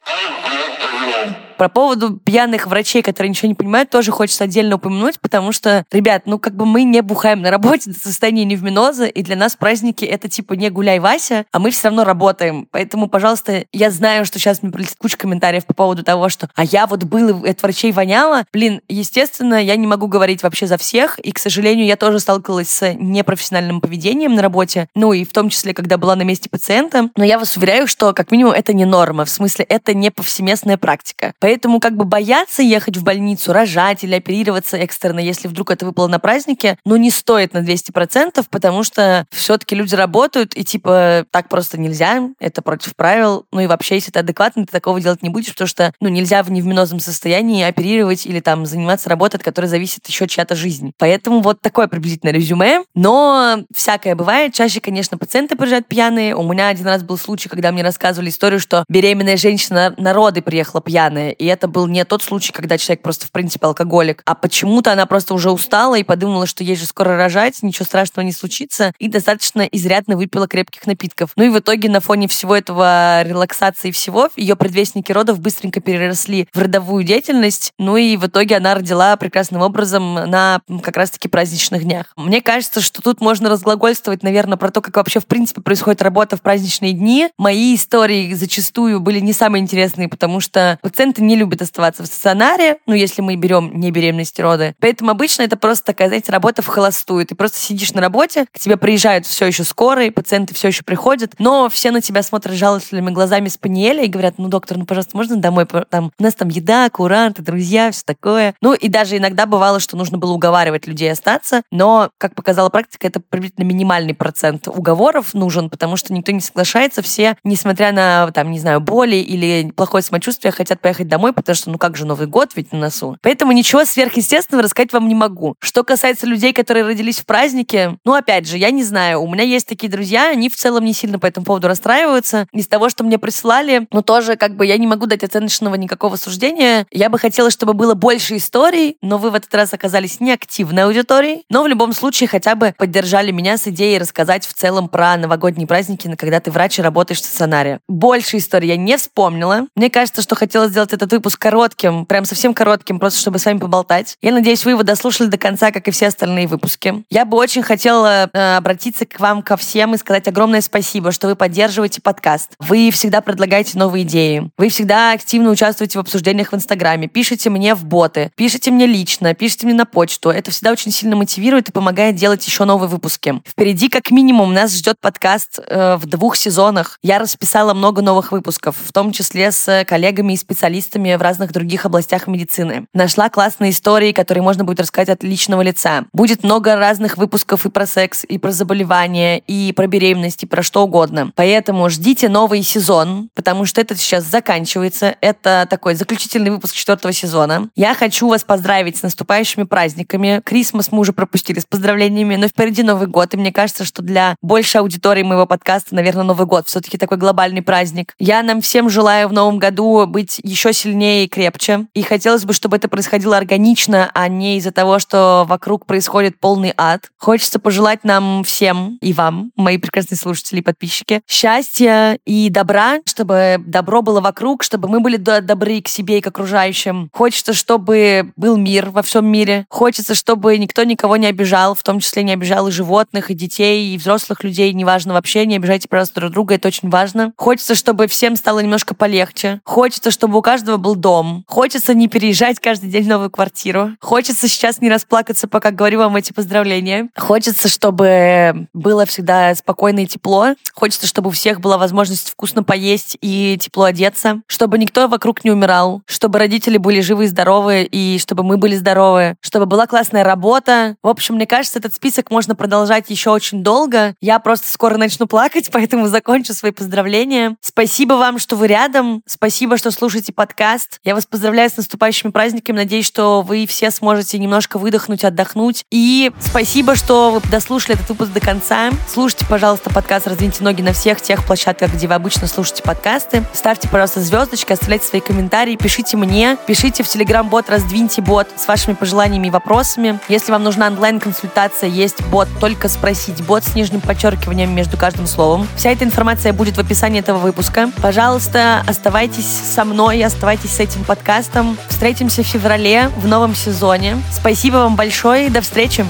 Про 1.57 1.69
поводу 1.69 2.18
пьяных 2.18 2.68
врачей, 2.68 3.02
которые 3.02 3.30
ничего 3.30 3.48
не 3.48 3.56
понимают, 3.56 3.90
тоже 3.90 4.12
хочется 4.12 4.44
отдельно 4.44 4.75
упомянуть, 4.75 5.19
потому 5.22 5.52
что, 5.52 5.86
ребят, 5.92 6.24
ну 6.25 6.38
как 6.38 6.56
бы 6.56 6.66
мы 6.66 6.84
не 6.84 7.02
бухаем 7.02 7.42
на 7.42 7.52
работе 7.52 7.90
до 7.92 8.00
состояния 8.00 8.44
невминоза, 8.44 9.06
и 9.06 9.24
для 9.24 9.36
нас 9.36 9.56
праздники 9.56 10.04
это 10.04 10.28
типа 10.28 10.54
не 10.54 10.69
гуляй, 10.69 11.00
Вася, 11.00 11.46
а 11.52 11.60
мы 11.60 11.72
все 11.72 11.88
равно 11.88 12.04
работаем. 12.04 12.68
Поэтому, 12.72 13.07
пожалуйста, 13.07 13.66
я 13.72 13.90
знаю, 13.90 14.25
что 14.25 14.40
сейчас 14.40 14.62
мне 14.62 14.72
прилетит 14.72 14.98
куча 14.98 15.18
комментариев 15.18 15.66
по 15.66 15.74
поводу 15.74 16.04
того, 16.04 16.30
что 16.30 16.50
а 16.56 16.63
я 16.63 16.88
вот 16.88 17.04
был, 17.04 17.46
и 17.46 17.50
от 17.50 17.62
врачей 17.62 17.92
воняло. 17.92 18.46
Блин, 18.52 18.81
естественно, 18.90 19.62
я 19.64 19.76
не 19.76 19.88
могу 19.88 20.07
говорить 20.07 20.44
вообще 20.44 20.68
за 20.68 20.78
всех, 20.78 21.19
и, 21.19 21.31
к 21.31 21.40
сожалению, 21.40 21.85
я 21.85 21.95
тоже 21.95 22.19
сталкивалась 22.19 22.69
с 22.69 22.94
непрофессиональным 22.94 23.81
поведением 23.81 24.35
на 24.35 24.42
работе, 24.42 24.88
ну 24.95 25.14
и 25.14 25.24
в 25.24 25.31
том 25.31 25.50
числе, 25.50 25.74
когда 25.74 25.97
была 25.97 26.16
на 26.16 26.24
месте 26.24 26.50
пациента. 26.50 27.09
Но 27.16 27.24
я 27.24 27.40
вас 27.40 27.56
уверяю, 27.56 27.88
что 27.88 28.14
как 28.14 28.31
минимум 28.31 28.54
это 28.54 28.74
не 28.74 28.85
норма, 28.85 29.26
в 29.26 29.30
смысле 29.30 29.66
это 29.66 29.94
не 29.94 30.12
повсеместная 30.12 30.78
практика. 30.78 31.33
Поэтому 31.45 31.80
как 31.80 31.95
бы 31.95 32.06
бояться 32.06 32.64
ехать 32.64 32.97
в 32.97 33.04
больницу, 33.04 33.54
рожать 33.54 34.04
или 34.04 34.16
оперироваться 34.16 34.78
экстренно, 34.78 35.19
если 35.19 35.47
вдруг 35.47 35.69
это 35.69 35.85
выпало 35.85 36.07
на 36.07 36.18
празднике, 36.18 36.80
ну 36.85 36.95
не 36.95 37.11
стоит 37.11 37.54
на 37.54 37.59
200%, 37.59 38.44
потому 38.49 38.83
что 38.83 39.28
все-таки 39.30 39.75
люди 39.75 39.94
работают, 39.94 40.57
и 40.57 40.64
типа 40.64 41.28
так 41.30 41.47
просто 41.47 41.80
нельзя, 41.80 42.31
это 42.40 42.64
против 42.64 42.95
правил. 42.95 43.45
Ну 43.52 43.59
и 43.59 43.68
вообще, 43.68 43.94
если 43.94 44.09
ты 44.09 44.18
адекватный, 44.21 44.66
ты 44.66 44.71
такого 44.71 44.99
делать 44.99 45.21
не 45.21 45.30
будешь, 45.30 45.52
потому 45.52 45.68
что 45.68 45.94
ну 46.02 46.09
нельзя 46.09 46.42
в 46.42 46.49
невменозном 46.49 46.99
состоянии 46.99 47.64
оперировать 47.64 48.25
или 48.25 48.40
там 48.40 48.66
заниматься 48.66 49.07
работой, 49.11 49.35
от 49.35 49.44
которой 49.44 49.68
зависит 49.68 50.07
еще 50.07 50.28
чья-то 50.28 50.56
жизнь. 50.56 50.94
Поэтому 50.97 51.42
вот 51.42 51.61
такое 51.61 51.87
приблизительное 51.87 52.33
резюме. 52.33 52.85
Но 52.95 53.59
всякое 53.71 54.16
бывает. 54.16 54.56
Чаще, 54.56 54.81
конечно, 54.81 55.19
пациенты 55.19 55.56
приезжают 55.56 55.85
пьяные. 55.85 56.35
У 56.35 56.42
меня 56.42 56.69
один 56.69 56.87
раз 56.87 57.04
был 57.04 57.19
случай, 57.19 57.49
когда 57.49 57.71
мне 57.71 57.83
рассказывали 57.83 58.30
историю, 58.30 58.59
что 58.59 58.83
беременная 58.90 59.37
женщина 59.37 59.94
на 59.99 60.11
роды 60.11 60.42
приехала 60.42 60.81
пьяная. 60.81 61.34
И 61.37 61.45
это 61.45 61.68
был 61.68 61.87
не 61.87 62.04
тот 62.06 62.23
случай, 62.23 62.51
когда 62.51 62.77
человек 62.77 63.01
просто, 63.01 63.27
в 63.27 63.31
принципе, 63.31 63.68
алкоголик, 63.68 64.21
а 64.25 64.35
почему-то 64.35 64.92
она 64.92 65.06
просто 65.06 65.33
уже 65.33 65.51
устала 65.51 65.95
и 65.95 66.04
подумала, 66.04 66.45
что 66.45 66.63
ей 66.63 66.75
же 66.75 66.85
скоро 66.85 67.18
рожать, 67.18 67.61
ничего 67.63 67.85
страшного 67.85 68.25
не 68.25 68.31
случится, 68.31 68.94
и 68.99 69.07
достаточно 69.07 69.61
изрядно 69.63 70.18
выпила 70.18 70.47
крепких 70.47 70.85
напитков. 70.87 71.31
Ну 71.35 71.44
и 71.44 71.49
в 71.49 71.59
итоге 71.59 71.89
на 71.89 71.99
фоне 71.99 72.27
всего 72.27 72.56
этого 72.56 73.23
релаксации 73.23 73.92
всего, 73.92 74.30
ее 74.35 74.56
предвестники 74.56 75.11
родов 75.11 75.39
быстренько 75.39 75.81
переросли 75.81 76.47
в 76.54 76.61
родовую 76.61 77.04
деятельность, 77.04 77.73
ну 77.77 77.97
и 77.97 78.18
в 78.18 78.27
итоге 78.27 78.57
она 78.57 78.75
родила 78.75 79.15
прекрасным 79.18 79.61
образом 79.61 80.13
на 80.13 80.61
как 80.83 80.97
раз-таки 80.97 81.27
праздничных 81.27 81.83
днях. 81.83 82.07
Мне 82.15 82.42
кажется, 82.42 82.81
что 82.81 83.01
тут 83.01 83.21
можно 83.21 83.49
разглагольствовать, 83.49 84.23
наверное, 84.23 84.57
про 84.57 84.71
то, 84.71 84.81
как 84.81 84.95
вообще 84.97 85.19
в 85.19 85.25
принципе 85.25 85.61
происходит 85.61 86.01
работа 86.01 86.37
в 86.37 86.42
праздничные 86.42 86.94
дни. 86.94 87.30
Мои 87.37 87.75
истории 87.75 88.33
зачастую 88.33 88.99
были 88.99 89.19
не 89.19 89.33
самые 89.33 89.61
интересные, 89.61 90.07
потому 90.07 90.39
что 90.39 90.80
пациенты 90.81 91.21
не 91.25 91.35
любят 91.35 91.61
оставаться 91.61 92.03
в 92.03 92.07
стационаре, 92.07 92.77
ну, 92.85 92.94
если 92.94 93.21
мы 93.21 93.35
берем 93.35 93.71
не 93.79 93.91
беременности 93.91 94.41
роды. 94.41 94.75
Поэтому 94.79 95.11
обычно 95.11 95.44
это 95.44 95.57
просто 95.57 95.85
такая, 95.87 96.07
знаете, 96.07 96.31
работа 96.31 96.61
в 96.61 96.67
холостую. 96.67 97.25
Ты 97.25 97.35
просто 97.35 97.57
сидишь 97.57 97.94
на 97.94 98.01
работе, 98.01 98.45
к 98.51 98.59
тебе 98.59 98.77
приезжают 98.77 99.25
все 99.25 99.45
еще 99.45 99.63
скорые, 99.63 100.11
пациенты 100.11 100.53
все 100.53 100.67
еще 100.69 100.83
приходят, 100.83 101.33
но 101.39 101.69
все 101.69 101.91
на 101.91 102.01
тебя 102.01 102.23
смотрят 102.23 102.55
жалостливыми 102.55 103.11
глазами 103.11 103.47
с 103.47 103.57
паниеля 103.57 104.03
и 104.03 104.07
говорят, 104.07 104.35
ну, 104.37 104.47
доктор, 104.47 104.77
ну, 104.77 104.85
пожалуйста, 104.85 105.17
можно 105.17 105.37
домой? 105.37 105.65
Там, 105.89 106.11
у 106.17 106.23
нас 106.23 106.35
там 106.35 106.49
еда, 106.49 106.89
куранты, 106.89 107.41
друзья, 107.41 107.91
все 107.91 108.03
такое. 108.05 108.55
Ну, 108.61 108.73
и 108.73 108.87
даже 108.87 109.17
иногда 109.17 109.45
бывало, 109.45 109.79
что 109.79 109.97
нужно 109.97 110.17
было 110.17 110.33
уговаривать 110.33 110.87
людей 110.87 111.11
остаться, 111.11 111.63
но, 111.71 112.09
как 112.17 112.35
показала 112.35 112.69
практика, 112.69 113.07
это 113.07 113.19
приблизительно 113.19 113.65
минимальный 113.65 114.13
процент 114.13 114.67
уговоров 114.67 115.33
нужен, 115.33 115.69
потому 115.69 115.97
что 115.97 116.13
никто 116.13 116.31
не 116.31 116.41
соглашается, 116.41 117.01
все, 117.01 117.37
несмотря 117.44 117.91
на, 117.91 118.31
там, 118.31 118.51
не 118.51 118.59
знаю, 118.59 118.81
боли 118.81 119.15
или 119.15 119.71
плохое 119.71 120.03
самочувствие, 120.03 120.51
хотят 120.51 120.79
поехать 120.79 121.07
домой, 121.07 121.15
потому 121.34 121.56
что, 121.56 121.69
ну, 121.69 121.78
как 121.78 121.98
же 121.98 122.06
Новый 122.06 122.28
год 122.28 122.52
ведь 122.56 122.72
на 122.72 122.80
носу. 122.80 123.18
Поэтому 123.22 123.52
ничего 123.52 123.86
сверхъестественного 123.86 124.64
рассказать 124.64 124.94
вам 124.94 125.07
не 125.07 125.16
могу. 125.16 125.56
Что 125.60 125.84
касается 125.84 126.26
людей, 126.28 126.54
которые 126.54 126.86
родились 126.86 127.19
в 127.19 127.26
празднике, 127.26 127.98
ну, 128.06 128.14
опять 128.14 128.48
же, 128.48 128.57
я 128.57 128.72
не 128.72 128.84
знаю, 128.84 129.22
у 129.22 129.28
меня 129.28 129.44
есть 129.44 129.68
такие 129.68 129.92
друзья, 129.92 130.30
они 130.30 130.50
в 130.50 130.56
целом 130.56 130.86
не 130.86 130.94
сильно 130.94 131.19
по 131.19 131.26
этому 131.26 131.45
поводу 131.45 131.68
расстраиваются. 131.68 132.48
Из 132.52 132.68
того, 132.68 132.90
что 132.90 133.04
мне 133.04 133.18
прислали, 133.18 133.88
ну, 133.92 134.02
тоже, 134.02 134.36
как 134.36 134.56
бы, 134.56 134.66
я 134.66 134.78
не 134.78 134.88
могу 134.88 135.06
дать 135.06 135.24
оценочного 135.24 135.76
никакого 135.76 136.16
суждения. 136.16 136.86
Я 136.92 137.10
бы 137.10 137.19
хотела, 137.19 137.50
чтобы 137.50 137.74
было 137.74 137.94
больше 137.94 138.38
историй, 138.38 138.98
но 139.02 139.18
вы 139.18 139.30
в 139.30 139.36
этот 139.36 139.54
раз 139.54 139.74
оказались 139.74 140.19
не 140.19 140.31
активной 140.31 140.84
аудиторией, 140.84 141.44
но 141.50 141.64
в 141.64 141.68
любом 141.68 141.94
случае 141.94 142.28
хотя 142.28 142.56
бы 142.56 142.74
поддержали 142.78 143.31
меня 143.31 143.57
с 143.57 143.68
идеей 143.68 143.98
рассказать 143.98 144.45
в 144.45 144.54
целом 144.54 144.90
про 144.90 145.18
новогодние 145.18 145.68
праздники, 145.68 146.14
когда 146.16 146.40
ты 146.40 146.52
врач 146.52 146.80
и 146.80 146.81
работаешь 146.81 147.22
в 147.22 147.26
стационаре. 147.26 147.80
Больше 147.88 148.38
историй 148.38 148.69
я 148.69 148.78
не 148.78 148.98
вспомнила. 148.98 149.68
Мне 149.76 149.90
кажется, 149.90 150.22
что 150.22 150.36
хотела 150.36 150.68
сделать 150.68 150.94
этот 151.06 151.14
выпуск 151.14 151.40
коротким, 151.40 152.06
прям 152.06 152.26
совсем 152.26 152.54
коротким, 152.54 153.00
просто 153.00 153.19
чтобы 153.19 153.40
с 153.40 153.45
вами 153.45 153.59
поболтать. 153.59 154.18
Я 154.21 154.31
надеюсь, 154.31 154.66
вы 154.66 154.71
его 154.71 154.83
дослушали 154.83 155.28
до 155.28 155.38
конца, 155.38 155.71
как 155.71 155.88
и 155.88 155.92
все 155.92 156.07
остальные 156.07 156.47
выпуски. 156.47 157.04
Я 157.09 157.26
бы 157.26 157.38
очень 157.38 157.62
хотела 157.62 158.30
э, 158.33 158.56
обратиться 158.57 159.06
к 159.06 159.19
вам 159.19 159.42
ко 159.42 159.56
всем 159.56 159.94
и 159.94 159.97
сказать 159.97 160.28
огромное 160.28 160.62
спасибо, 160.62 161.12
что 161.12 161.28
вы 161.28 161.35
поддерживаете 161.35 162.02
подкаст. 162.02 162.52
Вы 162.59 162.90
всегда 162.92 163.21
предлагаете 163.21 163.78
новые 163.78 164.04
идеи. 164.04 164.50
Вы 164.57 164.69
всегда 164.69 165.12
активно 165.12 165.52
участвуете 165.52 166.00
в 166.00 166.02
обсуждениях 166.02 166.52
в 166.52 166.56
Инстаграме, 166.56 167.07
пишите 167.07 167.50
мне 167.50 167.76
в 167.76 167.85
боты, 167.85 168.31
пишите 168.35 168.71
мне 168.71 168.88
лично, 168.88 169.33
пишите 169.33 169.68
мне 169.68 169.76
на 169.76 169.85
почту. 169.85 170.30
Это 170.30 170.52
всегда 170.52 170.71
очень 170.71 170.92
сильно 170.92 171.16
мотивирует 171.16 171.69
и 171.69 171.71
помогает 171.71 172.16
делать 172.16 172.45
еще 172.45 172.66
новые 172.66 172.90
выпуски. 172.90 173.42
Впереди, 173.47 173.90
как 173.90 174.12
минимум, 174.12 174.54
нас 174.54 174.76
ждет 174.76 174.95
подкаст 175.00 175.59
э, 175.59 175.97
в 175.97 176.06
двух 176.07 176.35
сезонах. 176.35 176.97
Я 177.04 177.19
расписала 177.19 177.74
много 177.74 178.02
новых 178.02 178.31
выпусков, 178.31 178.76
в 178.83 178.92
том 178.92 179.12
числе 179.12 179.52
с 179.52 179.85
коллегами 179.85 180.33
и 180.33 180.38
специалистами 180.38 180.94
в 180.95 181.21
разных 181.21 181.52
других 181.52 181.85
областях 181.85 182.28
медицины. 182.28 182.85
Нашла 182.94 183.30
классные 183.30 183.71
истории, 183.71 184.11
которые 184.11 184.42
можно 184.44 184.64
будет 184.64 184.80
рассказать 184.80 185.09
от 185.09 185.23
личного 185.23 185.61
лица. 185.61 186.06
Будет 186.14 186.44
много 186.44 186.75
разных 186.75 187.18
выпусков 187.18 187.66
и 187.66 187.69
про 187.69 187.85
секс, 187.85 188.23
и 188.23 188.37
про 188.37 188.52
заболевания, 188.52 189.40
и 189.40 189.73
про 189.73 189.87
беременность, 189.87 190.44
и 190.44 190.45
про 190.47 190.64
что 190.64 190.83
угодно. 190.83 191.31
Поэтому 191.35 191.90
ждите 191.90 192.30
новый 192.30 192.64
сезон, 192.64 193.30
потому 193.35 193.66
что 193.66 193.81
этот 193.81 193.99
сейчас 193.99 194.23
заканчивается. 194.23 195.16
Это 195.21 195.68
такой 195.69 195.95
заключительный 195.95 196.49
выпуск 196.49 196.75
четвертого 196.75 197.14
сезона. 197.14 197.69
Я 197.75 197.94
хочу 197.94 198.28
вас 198.28 198.44
поздравить 198.44 198.97
с 198.97 199.04
наступающими 199.04 199.64
праздниками. 199.64 200.42
Крисмас 200.44 200.92
мы 200.92 200.99
уже 200.99 201.14
пропустили 201.14 201.59
с 201.59 201.66
поздравлениями, 201.66 202.35
но 202.35 202.47
впереди 202.47 202.83
Новый 202.83 203.07
год, 203.07 203.33
и 203.33 203.37
мне 203.37 203.52
кажется, 203.52 203.83
что 203.83 204.02
для 204.02 204.35
большей 204.42 204.81
аудитории 204.81 205.23
моего 205.23 205.45
подкаста, 205.45 205.95
наверное, 205.95 206.23
Новый 206.23 206.47
год 206.47 206.68
все-таки 206.68 206.97
такой 206.97 207.18
глобальный 207.18 207.61
праздник. 207.61 208.14
Я 208.19 208.44
нам 208.44 208.61
всем 208.61 208.90
желаю 208.90 209.28
в 209.28 209.33
новом 209.33 209.59
году 209.59 210.06
быть 210.07 210.40
еще 210.44 210.71
сильнее 210.73 210.84
и 210.94 211.27
крепче, 211.27 211.87
и 211.94 212.01
хотелось 212.01 212.45
бы, 212.45 212.54
чтобы 212.54 212.77
это 212.77 212.87
происходило 212.87 213.37
органично, 213.37 214.09
а 214.13 214.27
не 214.27 214.57
из-за 214.57 214.71
того, 214.71 214.99
что 214.99 215.45
вокруг 215.47 215.85
происходит 215.85 216.39
полный 216.39 216.73
ад. 216.77 217.09
Хочется 217.18 217.59
пожелать 217.59 218.04
нам 218.04 218.44
всем 218.44 218.97
и 219.01 219.13
вам, 219.13 219.51
мои 219.56 219.77
прекрасные 219.77 220.18
слушатели 220.18 220.59
и 220.59 220.63
подписчики, 220.63 221.21
счастья 221.27 222.19
и 222.25 222.49
добра, 222.49 222.99
чтобы 223.06 223.57
добро 223.65 224.01
было 224.01 224.21
вокруг, 224.21 224.63
чтобы 224.63 224.87
мы 224.87 224.99
были 224.99 225.18
добры 225.18 225.81
к 225.81 225.87
себе 225.87 226.18
и 226.18 226.21
к 226.21 226.27
окружающим. 226.27 227.09
Хочется, 227.13 227.54
чтобы 227.54 228.31
был 228.35 228.57
мир 228.57 228.89
во 228.89 229.01
всем 229.01 229.25
мире. 229.25 229.65
Хочется, 229.69 230.15
чтобы 230.15 230.57
никто 230.57 230.83
никого 230.83 231.18
не 231.18 231.27
обижал, 231.27 231.75
в 231.75 231.83
том 231.83 231.99
числе 231.99 232.23
не 232.23 232.33
обижал 232.33 232.68
и 232.68 232.71
животных, 232.71 233.31
и 233.31 233.33
детей, 233.33 233.94
и 233.94 233.97
взрослых 233.97 234.44
людей, 234.44 234.73
неважно 234.73 235.13
вообще, 235.13 235.45
не 235.45 235.56
обижайте, 235.56 235.87
пожалуйста, 235.87 236.21
друг 236.21 236.31
друга, 236.31 236.56
это 236.56 236.68
очень 236.68 236.89
важно. 236.89 237.33
Хочется, 237.37 237.75
чтобы 237.75 238.07
всем 238.07 238.35
стало 238.35 238.59
немножко 238.59 238.95
полегче. 238.95 239.61
Хочется, 239.63 240.11
чтобы 240.11 240.37
у 240.37 240.42
каждого 240.42 240.65
был 240.78 240.95
дом. 240.95 241.44
Хочется 241.48 241.94
не 241.94 242.07
переезжать 242.07 242.60
каждый 242.60 242.90
день 242.90 243.06
в 243.06 243.07
новую 243.07 243.30
квартиру. 243.30 243.92
Хочется 244.00 244.48
сейчас 244.48 244.81
не 244.81 244.90
расплакаться, 244.90 245.48
пока 245.48 245.72
говорю 245.72 246.00
вам 246.00 246.16
эти 246.16 246.34
поздравления. 246.34 247.10
Хочется, 247.16 247.68
чтобы 247.68 248.68
было 248.74 249.06
всегда 249.06 249.54
спокойно 249.56 250.02
и 250.02 250.07
тепло. 250.07 250.56
Хочется, 250.74 251.07
чтобы 251.07 251.30
у 251.30 251.31
всех 251.31 251.60
была 251.62 251.78
возможность 251.78 252.30
вкусно 252.30 252.64
поесть 252.64 253.18
и 253.22 253.57
тепло 253.60 253.86
одеться. 253.86 254.42
Чтобы 254.48 254.78
никто 254.78 255.07
вокруг 255.07 255.44
не 255.44 255.52
умирал. 255.52 256.02
Чтобы 256.06 256.40
родители 256.40 256.78
были 256.78 257.02
живы 257.02 257.26
и 257.26 257.28
здоровы, 257.28 257.84
и 257.84 258.18
чтобы 258.19 258.44
мы 258.44 258.57
были 258.57 258.76
здоровы. 258.76 259.36
Чтобы 259.42 259.66
была 259.66 259.88
классная 259.88 260.24
работа. 260.24 260.95
В 261.02 261.07
общем, 261.07 261.36
мне 261.36 261.45
кажется, 261.45 261.80
этот 261.80 261.95
список 261.95 262.31
можно 262.31 262.56
продолжать 262.56 263.10
еще 263.10 263.30
очень 263.30 263.64
долго. 263.64 264.16
Я 264.22 264.40
просто 264.40 264.68
скоро 264.68 264.98
начну 264.98 265.28
плакать, 265.28 265.69
поэтому 265.72 266.07
закончу 266.07 266.54
свои 266.54 266.72
поздравления. 266.72 267.56
Спасибо 267.62 268.14
вам, 268.14 268.40
что 268.40 268.56
вы 268.56 268.68
рядом. 268.68 269.22
Спасибо, 269.26 269.78
что 269.78 269.92
слушаете 269.92 270.34
подкаст. 270.34 270.55
Я 271.04 271.16
вас 271.16 271.26
поздравляю 271.26 271.69
с 271.69 271.78
наступающими 271.78 272.31
праздниками. 272.31 272.78
Надеюсь, 272.78 273.06
что 273.06 273.42
вы 273.42 273.66
все 273.68 273.92
сможете 273.92 274.40
немножко 274.40 274.78
выдохнуть, 274.78 275.24
отдохнуть. 275.24 275.83
И 275.92 276.31
спасибо, 276.40 276.95
что 276.95 277.31
вы 277.31 277.50
дослушали 277.50 277.95
этот 277.95 278.09
выпуск 278.09 278.31
до 278.31 278.40
конца. 278.40 278.92
Слушайте, 279.07 279.45
пожалуйста, 279.47 279.90
подкаст 279.90 280.28
«Раздвиньте 280.28 280.64
ноги» 280.64 280.81
на 280.81 280.94
всех 280.94 281.21
тех 281.21 281.45
площадках, 281.45 281.94
где 281.94 282.07
вы 282.07 282.14
обычно 282.14 282.47
слушаете 282.47 282.83
подкасты. 282.83 283.44
Ставьте, 283.54 283.90
пожалуйста, 283.90 284.21
звездочки, 284.21 284.71
оставляйте 284.71 285.06
свои 285.06 285.21
комментарии, 285.21 285.76
пишите 285.76 286.18
мне, 286.18 286.57
пишите 286.68 287.04
в 287.04 287.07
телеграм-бот 287.07 287.69
«Раздвиньте 287.69 288.21
бот» 288.21 288.47
с 288.56 288.68
вашими 288.68 288.94
пожеланиями 288.94 289.47
и 289.47 289.52
вопросами. 289.52 290.19
Если 290.30 290.52
вам 290.52 290.64
нужна 290.64 290.88
онлайн-консультация, 290.88 291.90
есть 291.90 292.21
бот 292.28 292.47
«Только 292.59 292.88
спросить», 292.88 293.44
бот 293.44 293.64
с 293.64 293.76
нижним 293.76 294.02
подчеркиванием 294.02 294.74
между 294.74 294.97
каждым 294.97 295.28
словом. 295.28 295.68
Вся 295.76 295.92
эта 295.92 296.06
информация 296.06 296.54
будет 296.54 296.78
в 296.78 296.80
описании 296.80 297.19
этого 297.19 297.40
выпуска. 297.40 297.92
Пожалуйста, 298.02 298.83
оставайтесь 298.88 299.45
со 299.45 299.83
мной, 299.83 300.24
оставайтесь 300.45 300.75
с 300.75 300.80
этим 300.80 301.04
подкастом. 301.04 301.75
Встретимся 301.90 302.44
в 302.44 302.45
феврале 302.45 303.09
в 303.18 303.28
новом 303.28 303.56
сезоне. 303.56 304.21
Спасибо 304.31 304.75
вам 304.75 304.95
большое 304.95 305.47
и 305.47 305.49
до 305.49 305.61
встречи! 305.61 306.06